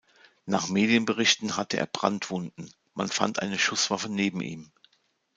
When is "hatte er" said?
1.57-1.85